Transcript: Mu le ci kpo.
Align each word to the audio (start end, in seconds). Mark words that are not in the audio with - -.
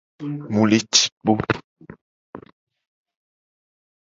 Mu 0.53 0.61
le 0.69 0.77
ci 0.95 1.05
kpo. 1.17 1.31